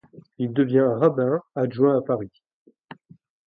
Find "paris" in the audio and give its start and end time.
2.01-2.31